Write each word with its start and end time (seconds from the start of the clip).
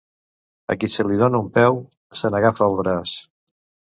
A 0.73 0.75
qui 0.83 0.87
se 0.93 1.05
li 1.09 1.17
dóna 1.19 1.41
un 1.43 1.51
peu, 1.57 1.77
se 2.21 2.31
n'agafa 2.35 2.71
un 2.73 2.79
braç. 2.83 3.13